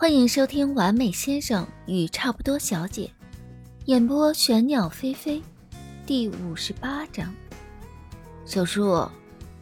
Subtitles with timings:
[0.00, 3.02] 欢迎收听《完美先生与差不多小姐》，
[3.84, 5.42] 演播玄鸟飞飞，
[6.06, 7.30] 第五十八章。
[8.46, 9.06] 小叔，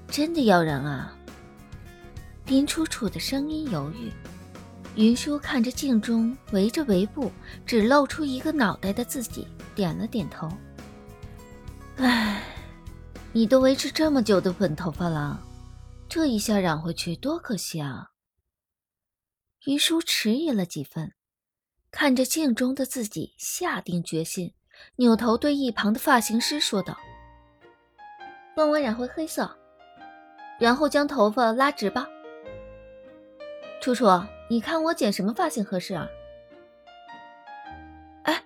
[0.06, 1.12] 真的要人啊？
[2.46, 4.12] 林楚楚的声音犹豫。
[4.95, 7.32] 云舒看着镜中围着围布
[7.66, 9.45] 只露出一个脑袋的自己，
[9.75, 10.48] 点了点头。
[11.96, 12.45] 唉，
[13.32, 15.43] 你都维持这么久的粉头发了，
[16.09, 18.09] 这一下染回去多可惜啊！
[19.69, 21.13] 于叔迟疑了几分，
[21.90, 24.54] 看着镜中的自己，下定决心，
[24.96, 26.96] 扭头对一旁的发型师说道
[28.57, 29.54] ：“帮我染回黑色，
[30.59, 32.09] 然后将头发拉直吧。
[33.83, 34.06] 楚楚，
[34.48, 36.09] 你看我剪什么发型合适啊
[38.25, 38.42] ？”“哎，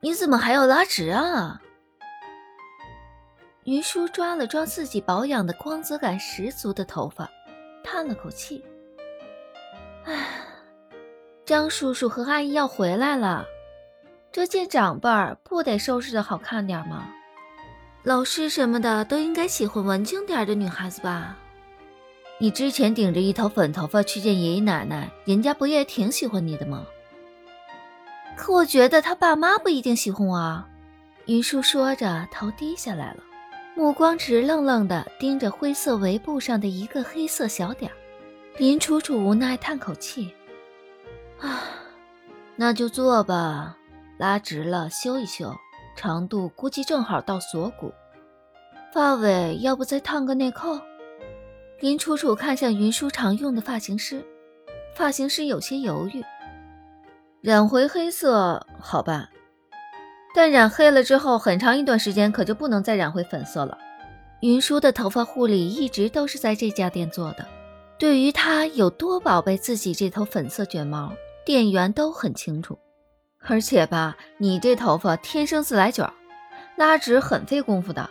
[0.00, 1.60] 你怎么还要拉直啊？”
[3.64, 7.30] 于叔抓了抓自己保养的光泽感十足的头发，
[7.84, 8.64] 叹了口气
[10.08, 10.38] ：“唉。”
[11.44, 13.44] 张叔叔和阿姨要回来了，
[14.30, 17.08] 这见长辈儿不得收拾的好看点吗？
[18.04, 21.36] 老师什么的都应该喜欢文静点的女孩子吧？
[22.38, 26.86] 你之前顶着一头粉头发去见爷爷奶奶，人家不也挺喜欢你的吗？
[28.36, 30.68] 可我觉得他爸妈不一定喜欢我啊。
[31.26, 33.22] 云舒说着，头低下来了，
[33.74, 37.94] 目光直愣愣的盯着灰色围布上的一个黑色小点儿。
[38.58, 40.32] 林楚楚无奈叹口气。
[41.42, 41.62] 啊，
[42.56, 43.76] 那就做吧，
[44.18, 45.54] 拉直了修一修，
[45.96, 47.92] 长度估计正好到锁骨。
[48.92, 50.78] 发尾要不再烫个内扣？
[51.80, 54.24] 林楚楚看向云舒常用的发型师，
[54.94, 56.22] 发型师有些犹豫。
[57.40, 59.28] 染回黑色好吧，
[60.32, 63.76] 但染黑了之后，很长一段时间可就不能再染回粉色了。
[64.42, 67.44] 云舒的头发护理一直都是在这家店做的，
[67.98, 71.12] 对于他有多宝贝自己这头粉色卷毛。
[71.44, 72.78] 店员都很清楚，
[73.40, 76.08] 而且吧，你这头发天生自来卷，
[76.76, 78.08] 拉直很费功夫的，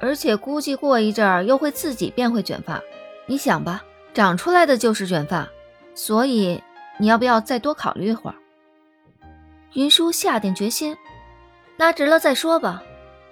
[0.00, 2.80] 而且估计过一阵儿又会自己变回卷发。
[3.26, 3.84] 你想吧，
[4.14, 5.48] 长出来的就是卷发，
[5.94, 6.62] 所以
[6.98, 8.36] 你要不要再多考虑一会儿？
[9.74, 10.96] 云舒下定决心，
[11.76, 12.82] 拉直了再说吧，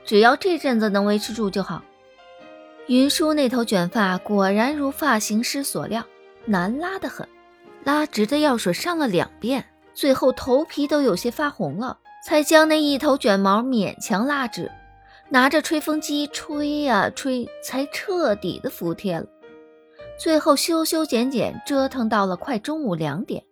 [0.04, 1.83] 只要这阵子能维持住就好。
[2.87, 6.04] 云舒那头卷发果然如发型师所料，
[6.44, 7.27] 难拉得很。
[7.84, 14.71] 拉直的药水上了两遍，最后头皮都有些发红了，才将那一头卷毛勉强拉直。
[15.31, 19.27] 拿着吹风机吹呀吹，才彻底的服帖了。
[20.19, 23.44] 最后修修剪剪，折腾到了快中午两点，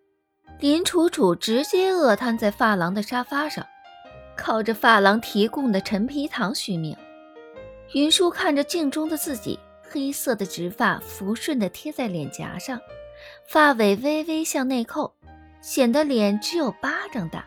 [0.59, 3.65] 林楚楚直接饿瘫在发廊的沙发上，
[4.37, 6.97] 靠着发廊提供的陈皮糖续命。
[7.93, 12.81] 云舒看着镜中的自己，黑色的直发抚顺的贴在脸颊上。
[13.49, 15.15] 发尾微微向内扣，
[15.61, 17.45] 显得脸只有巴掌大。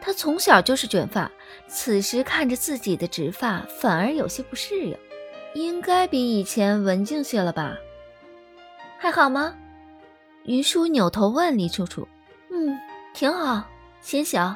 [0.00, 1.30] 他从小就是卷发，
[1.68, 4.96] 此时看着自己的直发，反而有些不适应。
[5.54, 7.76] 应该比以前文静些了吧？
[8.98, 9.54] 还好吗？
[10.44, 12.06] 云舒扭头问李楚楚
[12.52, 12.78] ：“嗯，
[13.14, 13.64] 挺好，
[14.00, 14.54] 显小。”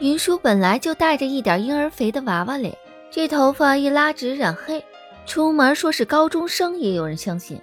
[0.00, 2.76] 云舒本来就带着一点婴儿肥的娃娃脸，
[3.10, 4.84] 这头发一拉直染黑，
[5.26, 7.60] 出门说是高中生也有人相信。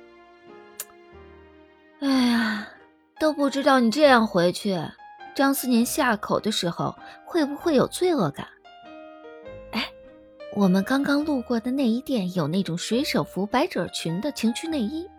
[2.07, 2.67] 哎呀，
[3.19, 4.79] 都不知道你这样回去，
[5.33, 6.95] 张思年下口的时候
[7.25, 8.47] 会不会有罪恶感？
[9.71, 9.91] 哎，
[10.55, 15.09] 我们刚刚路过的内衣店有那种水手服百褶裙的情趣内衣，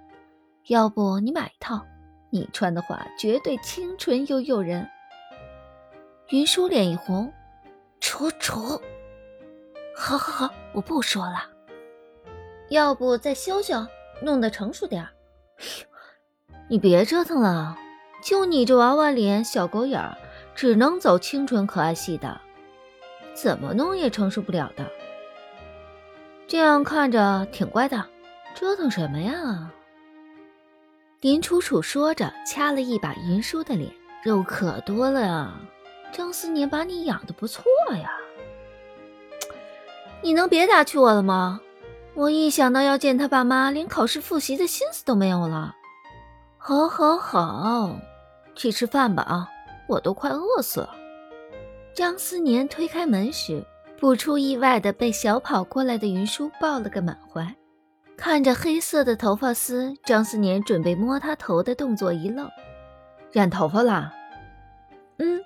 [0.68, 1.84] 要不你买一套，
[2.30, 4.88] 你穿的话绝对清纯又诱人。
[6.28, 7.32] 云舒脸一红，
[7.98, 8.80] 楚楚，
[9.96, 11.50] 好好好，我不说了。
[12.68, 13.84] 要不再修修，
[14.22, 15.10] 弄得成熟点儿。
[16.68, 17.76] 你别折腾了，
[18.22, 20.16] 就你这娃娃脸、小狗眼儿，
[20.54, 22.40] 只能走清纯可爱系的，
[23.34, 24.84] 怎么弄也承受不了的。
[26.48, 28.04] 这样看着挺乖的，
[28.54, 29.70] 折腾什么呀？
[31.20, 33.92] 林楚楚说着，掐了一把云舒的脸，
[34.24, 35.54] 肉可多了呀。
[36.12, 38.10] 张思年把你养的不错呀，
[40.22, 41.60] 你能别打趣我了吗？
[42.14, 45.76] 我一想到要见他爸妈，连考试复习的心思都没有了。
[46.68, 47.96] 好，好，好，
[48.56, 49.48] 去吃饭吧啊！
[49.86, 50.92] 我都快饿死了。
[51.94, 53.64] 张思年推开门时，
[54.00, 57.54] 不出意外的被小跑过来的云舒抱了个满怀。
[58.16, 62.50] 看着黑色的头发丝，张思年准备摸他头的动作一愣
[63.30, 64.12] ：“染头发啦
[65.18, 65.40] ？”“嗯。”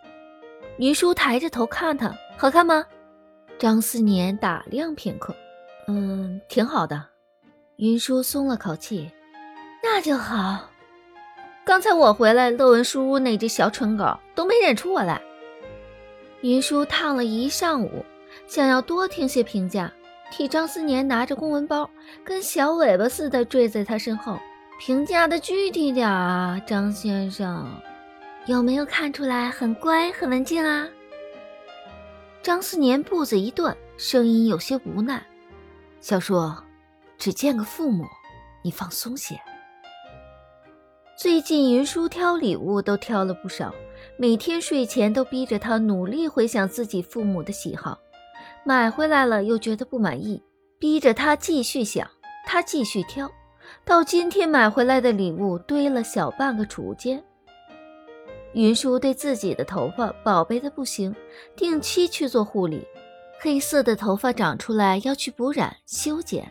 [0.80, 2.86] 云舒抬着头看他，好看吗？
[3.58, 5.36] 张思年打量片刻
[5.86, 7.04] ：“嗯，挺好的。”
[7.76, 9.10] 云舒松了口气
[9.84, 10.60] ：“那就好。”
[11.70, 15.22] 刚才我回来，乐文书屋那只小蠢狗都没认出我来。
[16.40, 18.04] 云舒烫了一上午，
[18.48, 19.92] 想要多听些评价，
[20.32, 21.88] 替张思年拿着公文包，
[22.24, 24.36] 跟小尾巴似的坠在他身后。
[24.80, 27.64] 评价的具体点啊，张先生，
[28.46, 30.88] 有没有看出来很乖、很文静啊？
[32.42, 35.24] 张思年步子一顿，声音有些无奈
[36.02, 36.52] ：“小叔，
[37.16, 38.04] 只见个父母，
[38.60, 39.40] 你放松些。”
[41.20, 43.74] 最近云舒挑礼物都挑了不少，
[44.16, 47.98] 每天睡前都逼着他努力回想自己父母的喜好，
[48.64, 50.42] 买回来了又觉得不满意，
[50.78, 52.08] 逼着他继续想，
[52.46, 53.30] 他继续挑，
[53.84, 57.22] 到今天买回来的礼物堆了小半个储物间。
[58.54, 61.14] 云舒对自己的头发宝贝的不行，
[61.54, 62.82] 定期去做护理，
[63.38, 66.50] 黑色的头发长出来要去补染修剪。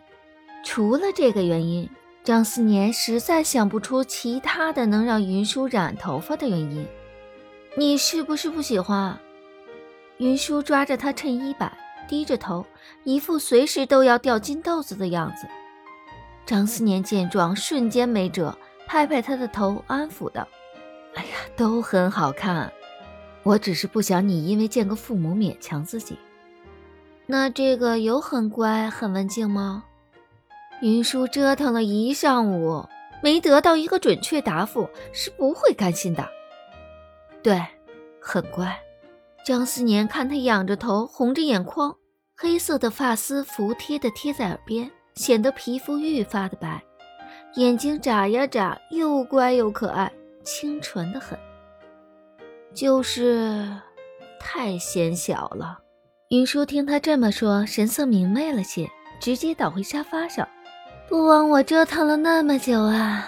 [0.64, 1.90] 除了这个原因。
[2.24, 6.86] 张思年实在想不出其他的能让云舒染头发的原因。
[7.76, 9.18] 你是不是不喜欢？
[10.18, 11.72] 云舒抓着他衬衣摆，
[12.08, 12.66] 低着头，
[13.04, 15.48] 一副随时都要掉金豆子的样子。
[16.46, 18.56] 张思年见状，瞬间没辙，
[18.86, 20.48] 拍拍他的头，安抚道
[21.16, 22.72] ：“哎呀，都很好看，
[23.44, 26.18] 我只是不想你因为见个父母勉强自己。
[27.28, 29.86] 那这个有很乖、很文静吗？”
[30.82, 32.88] 云舒折腾了一上午，
[33.22, 36.28] 没得到一个准确答复，是不会甘心的。
[37.44, 37.62] 对，
[38.22, 38.80] 很乖。
[39.46, 41.96] 张思年看他仰着头，红着眼眶，
[42.36, 46.82] 黑色的发丝服帖的贴在耳边，显得皮肤愈发的白，
[47.56, 50.12] 眼睛眨呀眨，又乖又可爱，
[50.44, 51.38] 清纯的很。
[52.74, 53.68] 就是
[54.40, 55.80] 太显小了。
[56.30, 58.88] 云舒听他这么说，神色明媚了些，
[59.20, 60.48] 直接倒回沙发上。
[61.10, 63.28] 不枉我折腾了那么久啊！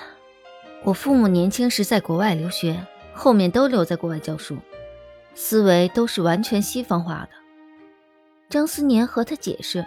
[0.84, 2.80] 我父母年轻时在国外留学，
[3.12, 4.56] 后面都留在国外教书，
[5.34, 7.30] 思维都是完全西方化的。
[8.52, 9.84] 张思年和他解释，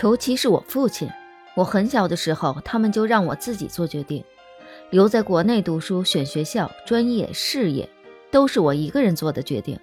[0.00, 1.10] 尤其是我父亲，
[1.56, 4.24] 我很小的时候，他们就让我自己做决定，
[4.90, 7.88] 留在国内读书、选学校、专业、事业，
[8.30, 9.76] 都是我一个人做的决定。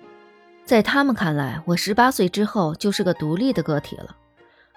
[0.63, 4.15] 在他们看来，我十八岁之后就是个独立的个体了，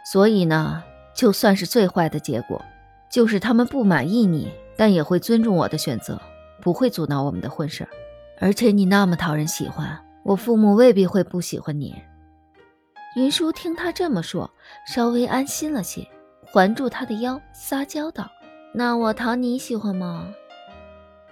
[0.04, 0.82] 所以呢。
[1.18, 2.64] 就算是最坏的结果，
[3.10, 6.22] 就是他们不满意你，但也会尊重我的选择，
[6.62, 7.88] 不会阻挠我们的婚事。
[8.38, 11.92] 而且你那么讨人喜欢，我父母未必会不喜欢你。
[13.16, 14.48] 云舒听他这么说，
[14.86, 16.06] 稍微安心了些，
[16.46, 18.30] 环住他的腰，撒娇道
[18.72, 20.32] ：“那我讨你喜欢吗？”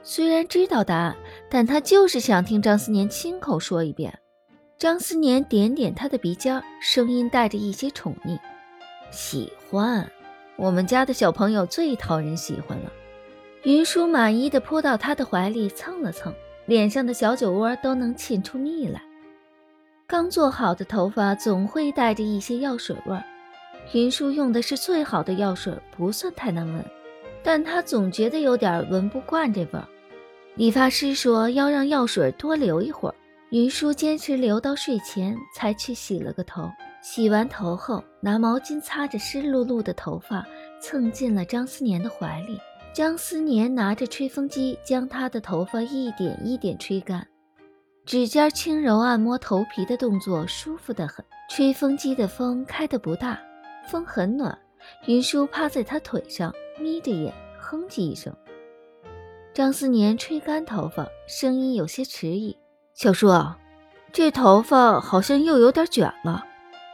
[0.02, 1.16] 虽然知道答案，
[1.48, 4.18] 但他就是想听张思年亲口说一遍。
[4.76, 8.36] 张思年点点他的鼻尖，声音带着一些宠溺。
[9.10, 10.10] 喜欢，
[10.56, 12.92] 我们家的小朋友最讨人喜欢了。
[13.62, 16.32] 云舒满意的扑到他的怀里，蹭了蹭
[16.66, 19.02] 脸上的小酒窝，都能沁出蜜来。
[20.06, 23.24] 刚做好的头发总会带着一些药水味儿，
[23.92, 26.84] 云舒用的是最好的药水，不算太难闻，
[27.42, 29.88] 但他总觉得有点闻不惯这味儿。
[30.54, 33.14] 理发师说要让药水多留一会儿，
[33.50, 36.70] 云舒坚持留到睡前才去洗了个头。
[37.08, 40.44] 洗完头后，拿毛巾擦着湿漉漉的头发，
[40.80, 42.60] 蹭进了张思年的怀里。
[42.92, 47.24] 张思年拿着吹风机，将他的头发一点一点吹干，
[48.04, 51.24] 指尖轻柔按摩头皮的动作舒服得很。
[51.48, 53.40] 吹风机的风开得不大，
[53.88, 54.58] 风很暖。
[55.06, 58.34] 云舒趴在他腿上，眯着眼哼唧一声。
[59.54, 62.58] 张思年吹干头发，声音有些迟疑
[62.94, 63.28] ：“小叔，
[64.12, 66.44] 这头发好像又有点卷了。”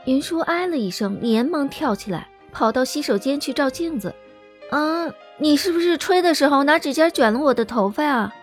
[0.05, 4.15] 云舒哎了一声，连忙跳起来，跑到洗手间去照镜子。
[4.71, 5.07] 啊，
[5.39, 8.35] 你是不是吹的时候拿指尖卷了我的头发啊？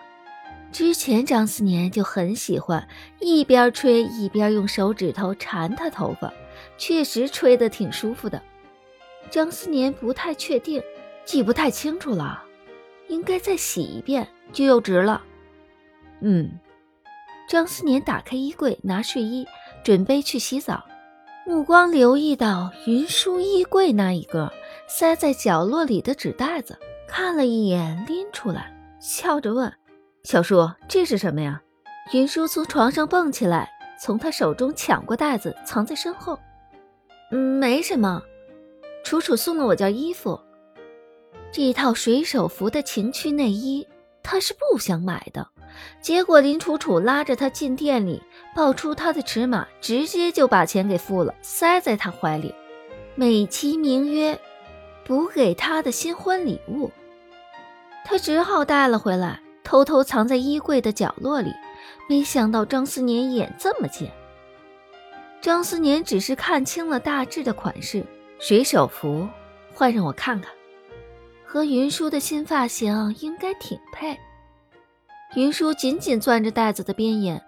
[0.72, 2.86] 之前张思年就很喜欢
[3.18, 6.32] 一边吹一边用手指头缠他头发，
[6.78, 8.40] 确实吹得挺舒服的。
[9.28, 10.82] 张思年不太确定，
[11.24, 12.42] 记不太清楚了，
[13.08, 15.22] 应该再洗一遍就又直了。
[16.20, 16.50] 嗯，
[17.48, 19.46] 张思年打开衣柜，拿睡衣，
[19.82, 20.84] 准备去洗澡。
[21.50, 24.52] 目光留意到云舒衣柜那一个
[24.86, 26.78] 塞在角落里的纸袋子，
[27.08, 29.72] 看了一眼，拎出来，笑着问
[30.22, 31.60] ：“小叔，这是什么呀？”
[32.14, 33.68] 云舒从床上蹦起来，
[34.00, 36.38] 从他手中抢过袋子，藏在身后。
[37.32, 38.22] “嗯，没什么，
[39.02, 40.38] 楚楚送了我件衣服，
[41.50, 43.84] 这一套水手服的情趣内衣，
[44.22, 45.48] 他是不想买的。”
[46.00, 48.22] 结果林楚楚拉着他进店里，
[48.54, 52.54] 报出他的尺码，直接就把钱给付了，塞在他怀里，
[53.14, 54.38] 美其名曰
[55.04, 56.90] 补给他的新婚礼物。
[58.04, 61.52] 他只好带了回来，偷偷藏在衣柜的角落里。
[62.08, 64.10] 没想到张思年眼这么尖。
[65.40, 68.04] 张思年只是看清了大致的款式，
[68.38, 69.28] 水手服，
[69.72, 70.50] 换上我看看，
[71.46, 74.18] 和云舒的新发型应该挺配。
[75.34, 77.42] 云舒紧紧攥着袋子的边沿，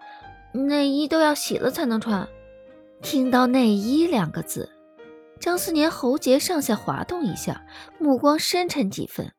[0.53, 2.27] 内衣都要洗了才能穿。
[3.01, 4.71] 听到“内衣”两个字，
[5.41, 7.61] 张思年喉结上下滑动一下，
[7.99, 9.33] 目光深沉几分。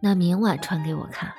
[0.00, 1.32] 那明晚穿给我看。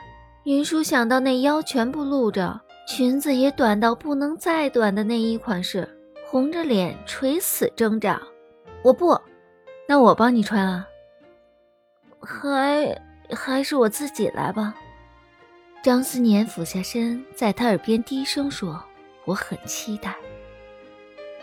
[0.44, 5.88] 云舒想到那腰全部露着，裙子也短到不能再短的内衣款式。
[6.26, 8.20] 红着脸垂死挣扎，
[8.84, 9.20] 我不，
[9.88, 10.88] 那我帮你穿啊。
[12.22, 14.74] 还还是我自己来吧。
[15.84, 18.84] 张思年俯下身，在他耳边低声说
[19.26, 20.16] ：“我很期待。”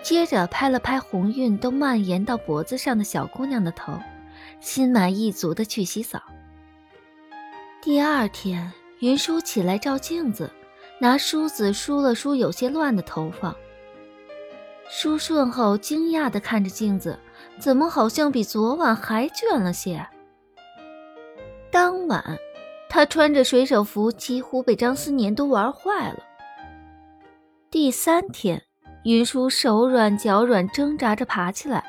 [0.01, 3.93] 接着拍了拍红晕都蔓延到脖子上的小姑娘的头，
[4.61, 6.23] 心满意足的去洗澡。
[7.83, 10.49] 第二天，云舒起来照镜子，
[11.01, 13.57] 拿梳子梳了梳有些乱的头发。
[14.89, 17.19] 梳顺后，惊讶地看着镜子，
[17.59, 20.07] 怎么好像比昨晚还卷了些？
[21.73, 22.39] 当晚，
[22.91, 26.19] 他穿着水手服，几乎被张思年都玩坏了。
[27.71, 28.63] 第三天，
[29.05, 31.85] 云舒手软脚软，挣扎着爬起来，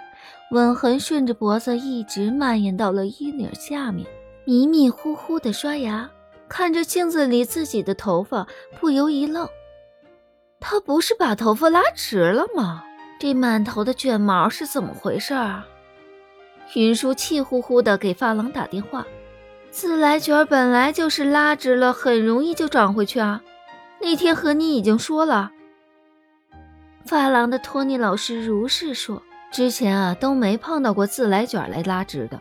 [0.51, 4.05] 吻痕顺着脖子一直蔓延到了衣领下面，
[4.45, 6.09] 迷迷糊糊的刷牙，
[6.49, 8.45] 看着镜子里自己的头发，
[8.79, 9.47] 不由一愣：
[10.59, 12.83] 他不是把头发拉直了吗？
[13.21, 15.65] 这满头的卷毛是怎么回事啊？
[16.75, 19.05] 云舒气呼呼地给发廊打电话。
[19.71, 23.41] 自来卷本来就是拉直了，很容易就长回去啊。
[24.01, 25.51] 那天和你已经说了。
[27.05, 29.21] 发廊的托尼老师如是说。
[29.51, 32.39] 之前啊都没碰到过自来卷来拉直的，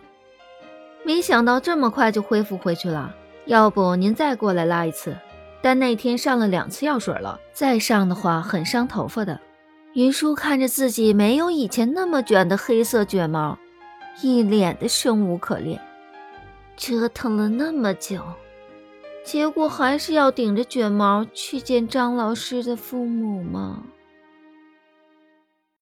[1.06, 3.14] 没想到这么快就恢复回去了。
[3.46, 5.16] 要不您再过来拉一次？
[5.62, 9.40] 但那天上了两次药水了，再上的话很伤头发的。
[9.94, 13.58] 云舒看着自己没有以前那么卷的黑色卷毛，
[14.20, 15.80] 一脸的生无可恋。
[16.78, 18.22] 折腾了那么久，
[19.24, 23.82] 结果还是要顶着卷毛去见张老师的父母吗？